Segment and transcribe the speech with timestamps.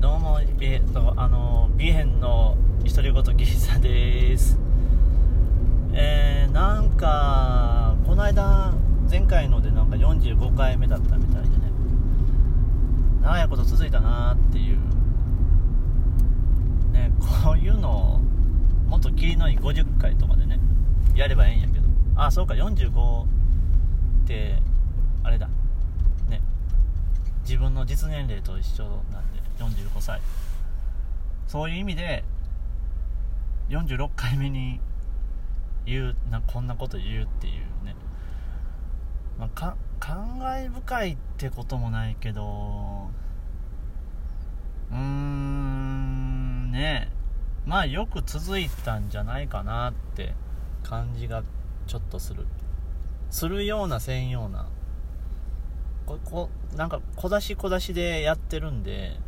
[0.00, 4.56] どうもえー、とあのビヘンの独り言ギリさです。
[5.92, 8.74] えー、なんかこの間
[9.10, 11.56] 前回のでなんか45回目だったみたいでね。
[13.22, 14.76] 長いこと続いたなっていう。
[16.92, 17.10] ね
[17.42, 18.20] こういうの
[18.86, 20.60] もっと切りのいい50回とかでね
[21.16, 21.88] やればええんやけど。
[22.14, 23.26] あそうか45っ
[24.28, 24.62] て
[25.24, 25.48] あれだ。
[26.28, 26.40] ね。
[27.42, 29.37] 自分の実年齢と一緒なんで。
[29.58, 30.20] 45歳。
[31.46, 32.24] そういう意味で
[33.70, 34.80] 46回目に
[35.86, 37.96] 言うなこんなこと言うっていうね、
[39.38, 43.10] まあ、か感慨深いってこともないけど
[44.90, 47.10] うーんね。
[47.66, 50.34] まあよく続いたんじゃないかなって
[50.82, 51.42] 感じが
[51.86, 52.46] ちょっとする。
[53.30, 54.66] するようなせんような。
[56.06, 59.18] ここなんか小出し小出しでやってるんで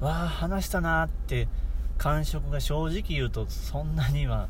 [0.00, 1.48] わあ話したなって
[1.96, 4.48] 感触が正直言うとそんなには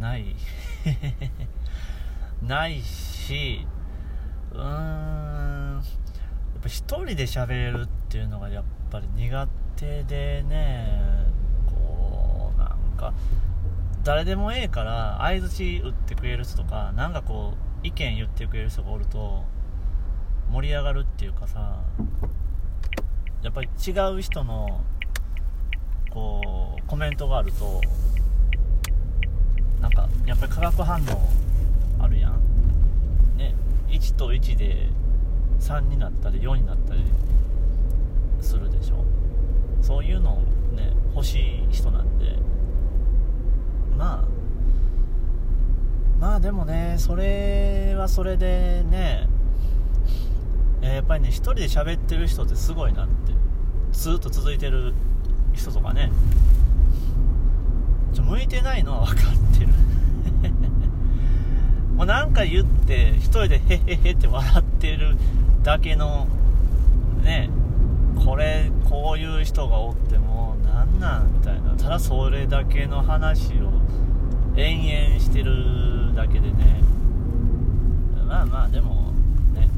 [0.00, 0.34] ない。
[2.42, 3.66] ないし
[4.52, 11.26] うーんやっぱ一人で喋れるっていうのがやっぱり苦手でね。
[11.66, 13.12] こうなんか
[14.04, 19.44] 誰でもええから相づち打ってくれる人とかなんかこう意見言ってくれる人がおると
[20.50, 21.80] 盛り上がるっていうかさ。
[23.42, 24.80] やっぱり違う人の
[26.10, 27.80] こうコメントがあると
[29.80, 31.28] なんかやっぱり化学反応
[32.00, 32.40] あるやん。
[33.36, 33.54] ね
[33.88, 34.88] 1と1で
[35.60, 37.04] 3になったり4になったり
[38.40, 39.04] するでしょ。
[39.82, 40.42] そういうのを
[40.74, 42.36] ね欲しい人なんで。
[43.96, 44.24] まあ
[46.20, 49.28] まあでもねそれはそれでね
[50.82, 53.38] やっぱりね一人で喋ってる人ってすごいなって。
[53.92, 54.94] ずっと続いてる
[55.54, 56.10] 人とかね。
[58.14, 59.72] ちょ向いてないのは分かってる。
[61.96, 65.16] もうなんか言って一人でへへへって笑ってる
[65.64, 66.28] だけの
[67.24, 67.50] ね
[68.24, 71.74] これこういう人がおってもなんなんみたいな。
[71.74, 73.72] ただそれだけの話を
[74.56, 76.82] 延々してるだけでね
[78.26, 79.12] まあまあでも
[79.54, 79.68] ね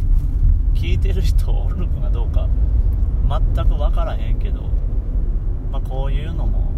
[0.75, 2.49] 聞いてる人おるのかどうか
[3.31, 4.63] 全く分からへんけど、
[5.71, 5.81] ま
[6.31, 6.71] うのも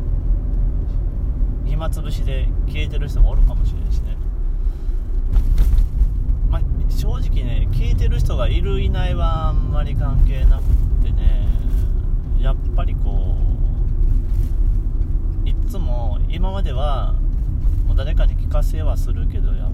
[1.65, 4.17] 暇つぶしで消えてる人もおるかもしれんしね、
[6.51, 10.65] まあ、正直ね聞いてる人がいるいないはあんまり関係なくっ
[11.05, 11.47] てね
[12.41, 13.37] やっぱりこ
[15.45, 17.15] ういっつも今までは
[17.87, 19.71] もう誰かに聞かせはするけどや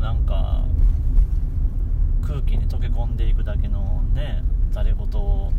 [0.00, 0.64] なんか
[2.26, 4.42] 空気に溶け込んでいくだけのね
[4.72, 5.52] 誰事を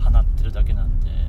[0.00, 1.27] 放ってるだけなんで。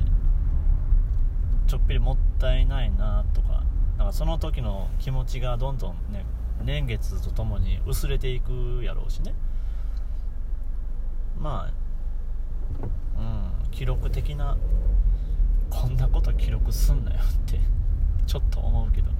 [1.70, 3.62] ちょっぴりもったいないなとか
[3.96, 6.24] なんかその時の気持ちがどんどんね
[6.64, 9.34] 年月とともに薄れていくやろうしね。
[11.38, 14.58] まあうん記録的な
[15.70, 17.60] こんなこと記録すんなよって
[18.26, 19.12] ちょっと思うけど。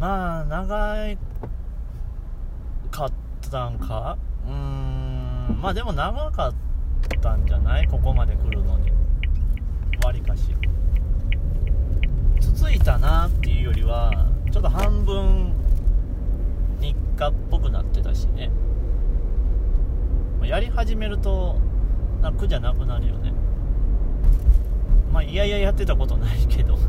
[0.00, 1.16] まあ長い
[2.90, 3.12] かっ
[3.48, 4.18] たんか？
[4.48, 6.54] うーんまあでも長かっ
[7.20, 7.86] たんじゃない？
[7.86, 8.90] ここまで来るのに。
[10.04, 10.56] わりかし。
[12.40, 15.52] 続いたなっていうよりはちょっと半分
[16.80, 18.50] 日課っぽくなってたしね。
[20.44, 21.56] やり始めると
[22.22, 23.32] な苦じゃなくなるよね。
[25.12, 26.78] まあいやいややってたことないけど。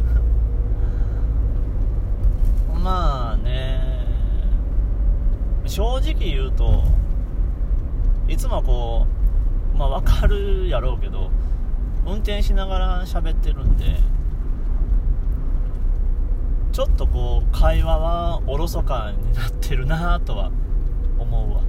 [2.73, 3.99] まあね。
[5.65, 6.83] 正直言うと
[8.27, 9.05] いつもこ
[9.75, 11.29] うまあ分かるやろうけど
[12.05, 13.99] 運転しながら喋ってるんで
[16.79, 20.49] ちょっとこう会話はおろそかになってるなとは
[21.19, 21.61] 思うわ。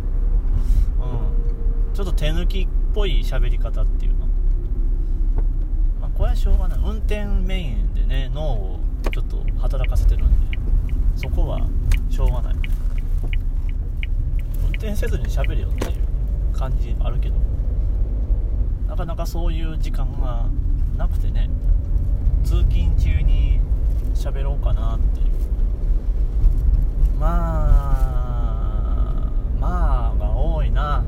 [1.04, 1.92] うん。
[1.92, 4.26] ちょっと手抜きっぽい喋り方っていうの。
[6.00, 6.78] まあこれはしょうがない。
[6.78, 8.80] 運転メインでね脳を
[9.10, 10.58] ちょっと働かせてるんで。
[11.16, 11.58] そこは
[12.08, 12.54] しょうがない。
[14.62, 17.34] 運転せずに喋るよっていう感じあるけど。
[18.86, 20.46] なかなかそういう時間が
[20.96, 21.50] なくてね。
[22.44, 23.58] 通勤中に
[24.20, 25.20] 喋ろうかなって。
[25.20, 25.26] いう
[27.18, 27.26] ま
[29.26, 31.02] あまあが多いな。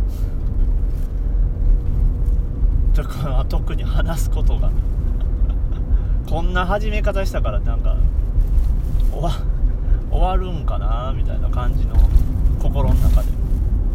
[2.94, 4.70] とか特に話すことが。
[6.28, 7.96] こんな始め方したからなんか
[9.12, 9.30] 終わ
[10.10, 11.94] 終わるんかなみたいな感じの
[12.58, 13.28] 心の中で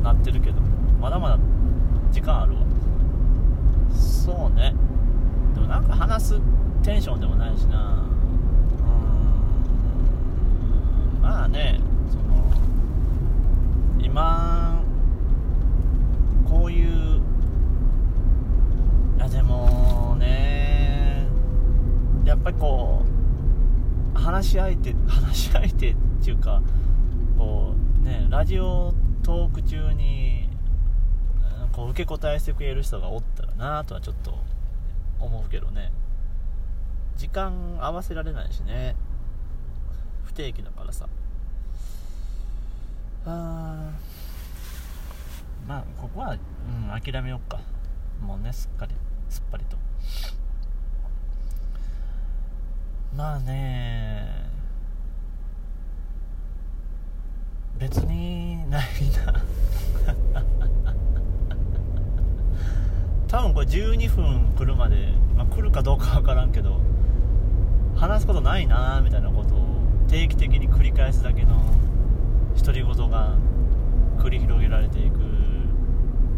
[0.03, 0.57] なってるけど。
[1.01, 1.37] まだまだ
[2.11, 2.59] 時間あるわ。
[3.93, 4.75] そうね。
[5.55, 6.41] でもなんか話す
[6.83, 8.05] テンションでもないしな
[11.17, 12.49] うんまあねその
[13.99, 14.81] 今
[16.49, 17.21] こういう
[19.17, 21.27] いやでもね
[22.23, 23.03] やっぱりこ
[24.15, 24.17] う
[24.47, 26.61] 話し相手話し相手っていうか
[27.37, 30.49] こうねラジオトーク中に
[31.73, 34.33] こう受け答えしてくれる人がおったらなとはちょっと
[35.19, 35.91] 思うけどね。
[37.17, 38.95] 時間合わせられないしね。
[40.23, 41.07] 不定期だからさ。
[43.25, 43.91] あ
[45.67, 46.37] まあここは、
[46.93, 47.59] うん、諦めようか。
[48.21, 48.93] もうねすっかり
[49.29, 49.77] すっぱりと。
[53.15, 54.47] まあね
[57.79, 58.83] 別にない
[59.25, 59.43] な
[63.27, 66.79] 多分これ12分来るまで、まあ、来るかどうか分からんけど
[67.95, 71.59] 話すことないなみたいなことを定期的に繰り返すだけの
[72.55, 73.35] 独り言が
[74.19, 75.17] 繰り広げられていく。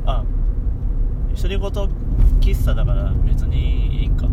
[0.05, 0.23] あ
[1.35, 1.69] 独り言
[2.39, 4.29] 喫茶だから別にいいか。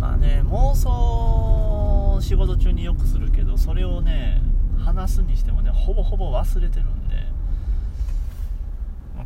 [0.00, 4.42] まあね妄想仕事中によくするけどそれをね
[4.84, 7.14] 話すにしてもねほぼほぼ忘れてるんで、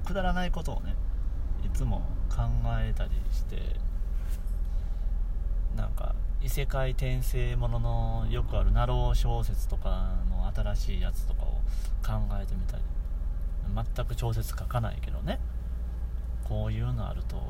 [0.04, 0.94] くだらないことをね
[1.64, 2.42] いつも考
[2.80, 3.56] えたりして
[5.76, 11.46] なんか異世界転生もののよくあるナロー小説とかの新しいやつとかを
[12.04, 12.82] 考えてみたり。
[13.74, 15.40] 全く小説書かないけどね。
[16.46, 17.42] こういうのあると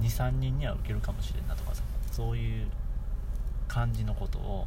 [0.00, 1.82] 23人には受けるかもしれんなとかさ。
[2.10, 2.66] そういう
[3.68, 4.66] 感じのことを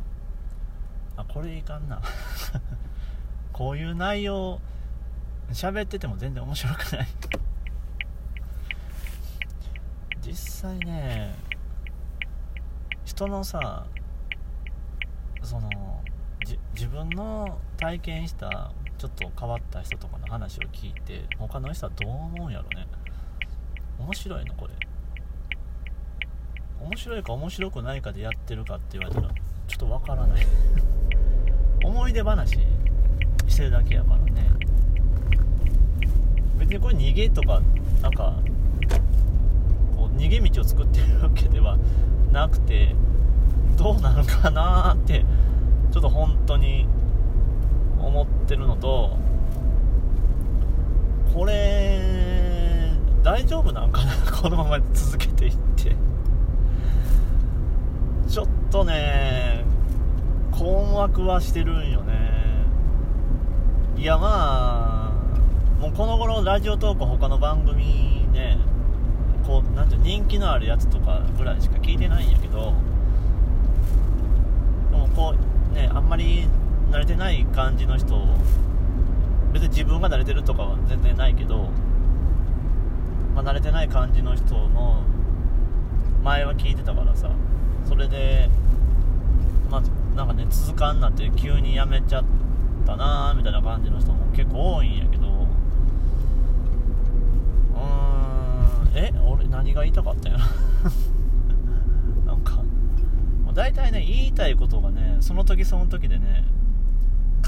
[1.18, 2.02] あこれいかんな。
[3.52, 4.62] こういう内容
[5.52, 7.08] 喋ってても全然面白くない。
[10.30, 11.34] 実際ね
[13.04, 13.88] 人のさ
[15.42, 15.70] その
[16.76, 22.86] 自分の体験したちょっと変わった人とかの話を聞いて他の人はどう思うんやろね。
[23.98, 24.74] 面白いのこれ。
[26.80, 29.30] 面白いか面白くないかでやってるかって言われたら
[29.68, 30.46] ちょっとわからない。
[31.84, 32.60] 思い出話
[33.48, 34.48] してるだけやからね。
[36.60, 37.62] 別にこれ逃げとか
[38.04, 38.36] なんか
[40.20, 41.78] 逃げ道を作ってるわけでは
[42.32, 42.96] なくて
[43.78, 45.26] どうなのかなって
[45.92, 46.88] ちょっと本当に
[48.00, 49.18] 思ってるのと
[51.34, 52.92] これ
[53.24, 54.14] 大丈夫なんかな？
[54.32, 55.96] このまま続けていって。
[58.30, 59.66] ちょっとね
[60.52, 62.14] 困惑はしてるんよね。
[63.98, 68.60] いやまあもうこの頃ラジオトーク他の番組ね
[69.50, 72.72] こうなんて人気のあるやつとかぐらいしか聞いてないんやけど
[74.92, 75.34] でもこ
[75.72, 76.48] うねあんまり
[76.92, 78.28] 慣れてない感じの人
[79.52, 81.72] 別に自分が慣れてるとかは全然ないけど、
[83.34, 85.02] まあ、慣れてない感じの人の
[86.24, 87.32] 前は聞いてたからさ
[87.88, 88.52] それで
[89.72, 89.82] まあ
[90.16, 92.24] なんかね続かんなって急にやめちゃっ
[92.86, 95.30] たなーみたいな感じの人も結構多いんやけど
[98.96, 100.40] え俺何が言いたかったんや
[102.26, 102.56] なんか
[103.44, 106.44] もう大体ね言いたいことがねその時その時でね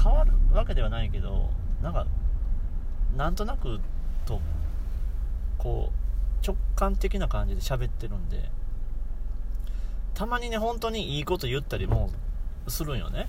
[0.00, 1.50] 変わるわけではないけど
[1.82, 2.06] なんか
[3.16, 3.80] なんとなく
[4.24, 4.40] と
[5.58, 8.50] こう直感的な感じで喋ってるんで
[10.14, 12.10] たまにね本当にいいこと言ったりも
[12.68, 13.26] するんよね。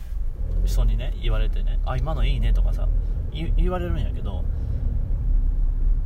[0.66, 2.88] 人にね言われてねあ今のいいねとかさ
[3.32, 4.44] 言われるんやけど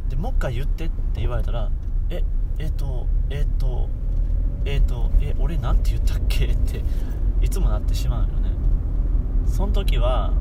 [0.10, 1.70] でもう一回言ってって言われたら
[2.10, 2.24] え
[2.60, 3.90] えっ、とえっ、と
[4.66, 6.46] えっ、とえ俺なんて言ったっけ？
[6.52, 6.84] って
[7.42, 8.52] いつもなってしまうよね。
[9.46, 10.34] その時は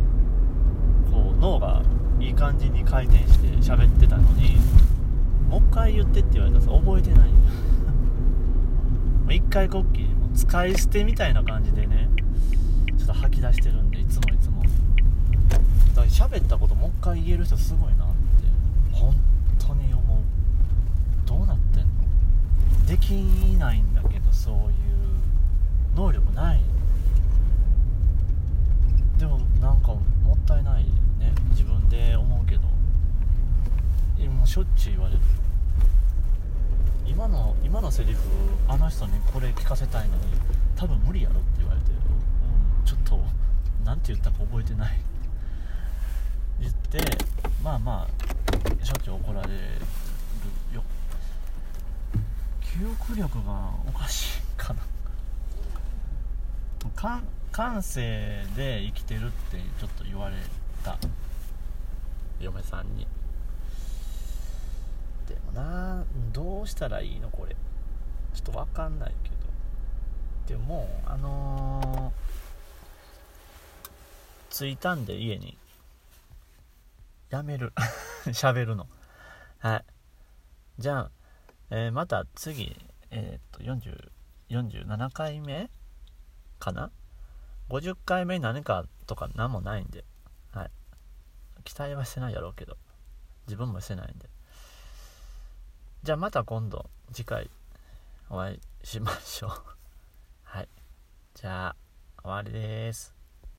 [1.11, 1.83] こう脳が
[2.21, 4.57] いい感じに回転して喋ってたのに
[5.49, 7.29] もう一回言ってって言われたら覚えてない。
[9.37, 12.09] 一回こっきり使い捨てみたいな感じでね
[12.97, 14.63] ちょっと吐き出してるんでいつもいつも。
[15.51, 18.15] だから喋ったこともう一回言える人すごいなって
[18.93, 19.15] 本
[19.59, 20.19] 当に思う
[21.27, 21.89] どうなってんの
[22.87, 23.11] でき
[23.59, 24.73] ないんだけどそういう
[25.95, 26.61] 能力ない。
[29.19, 30.85] でもなんかもったいない
[31.19, 31.33] ね。
[31.51, 32.63] 自分で思うけど。
[34.29, 35.21] もうしょっちゅう言われる。
[37.07, 38.21] 今の今のセリフ
[38.69, 40.23] あの人にこれ聞かせたいのに
[40.75, 43.19] 多分無理やろって言われてうんちょっと
[43.85, 45.01] 何て言ったか覚えてない。
[46.61, 47.01] 言って
[47.63, 48.07] まあま
[48.83, 49.55] あしょっちゅう怒られる。
[52.85, 54.83] 憶力がおかしいかな。
[56.95, 60.37] 感感性で生きてるってちょっと言われ
[60.85, 60.99] た。
[62.41, 63.07] 嫁さんに。
[65.29, 67.57] でもなどうしたらいいのこれ。
[68.35, 69.31] ちょっと分かんないけ
[70.55, 70.59] ど。
[70.59, 75.57] でもあのー、着いたんで家に。
[77.31, 77.73] やめる。
[78.27, 78.87] 喋るの。
[79.59, 79.85] はい。
[80.79, 81.11] じゃあ、
[81.71, 82.77] えー、また次
[83.11, 84.11] えー、っと40
[84.51, 85.69] 47回目
[86.59, 86.91] かな
[87.69, 90.05] ？50回目に何かとか何もないんで
[90.53, 90.71] はい。
[91.65, 92.77] 期待はしてないやろうけど
[93.47, 94.29] 自分もしてないんで。
[96.03, 97.51] じゃあまた今度次回
[98.31, 99.51] お会いしましょう。
[100.45, 100.69] はい。
[101.35, 101.77] じゃあ
[102.23, 103.16] 終わりです。